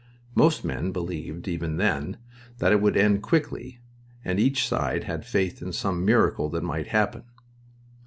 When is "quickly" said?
3.21-3.77